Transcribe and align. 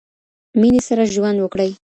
مینې 0.59 0.79
سره 0.87 1.03
ژوند 1.13 1.37
وکړئ. 1.41 1.71